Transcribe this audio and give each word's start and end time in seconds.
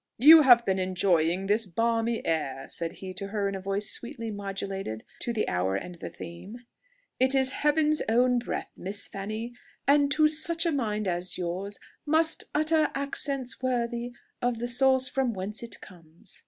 "You 0.17 0.41
have 0.41 0.65
been 0.65 0.79
enjoying 0.79 1.45
this 1.45 1.67
balmy 1.67 2.25
air," 2.25 2.65
said 2.69 2.93
he 2.93 3.13
to 3.13 3.27
her 3.27 3.47
in 3.47 3.53
a 3.53 3.61
voice 3.61 3.91
sweetly 3.91 4.31
modulated 4.31 5.03
to 5.19 5.31
the 5.31 5.47
hour 5.47 5.75
and 5.75 5.93
the 5.93 6.09
theme. 6.09 6.55
"It 7.19 7.35
is 7.35 7.51
heaven's 7.51 8.01
own 8.09 8.39
breath, 8.39 8.71
Miss 8.75 9.07
Fanny, 9.07 9.53
and 9.87 10.09
to 10.13 10.27
such 10.27 10.65
a 10.65 10.71
mind 10.71 11.07
as 11.07 11.37
yours 11.37 11.77
must 12.03 12.45
utter 12.55 12.89
accents 12.95 13.61
worthy 13.61 14.11
of 14.41 14.57
the 14.57 14.67
source 14.67 15.07
from 15.07 15.33
whence 15.33 15.61
it 15.61 15.79
comes." 15.81 16.39